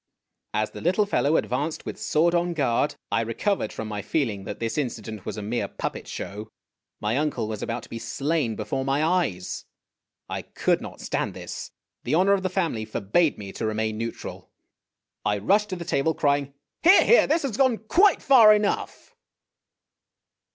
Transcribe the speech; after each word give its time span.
As 0.55 0.71
the 0.71 0.81
little 0.81 1.05
fellow 1.05 1.37
advanced 1.37 1.85
with 1.85 1.95
sworcl 1.97 2.33
on 2.33 2.53
guard, 2.55 2.95
I 3.11 3.21
recovered 3.21 3.71
from 3.71 3.87
my 3.87 4.01
feeling 4.01 4.45
that 4.45 4.59
this 4.59 4.75
incident 4.75 5.27
was 5.27 5.37
a 5.37 5.43
mere 5.43 5.67
puppet 5.67 6.07
show. 6.07 6.49
My 6.99 7.17
uncle 7.17 7.47
was 7.47 7.61
about 7.61 7.83
to 7.83 7.89
be 7.89 7.99
slain 7.99 8.55
before 8.55 8.83
my 8.83 9.03
eyes. 9.03 9.63
I 10.27 10.41
could 10.41 10.81
not 10.81 11.01
stand 11.01 11.35
this. 11.35 11.69
The 12.03 12.15
honor 12.15 12.33
of 12.33 12.41
the 12.41 12.49
family 12.49 12.83
forbade 12.83 13.37
me 13.37 13.51
to 13.51 13.63
remain 13.67 13.99
neutral. 13.99 14.49
I 15.23 15.37
rushed 15.37 15.69
to 15.69 15.75
the 15.75 15.85
table, 15.85 16.15
crying," 16.15 16.55
Here! 16.81 17.05
here! 17.05 17.27
this 17.27 17.43
has 17.43 17.55
gone 17.55 17.77
quite 17.77 18.23
far 18.23 18.55
enough 18.55 19.13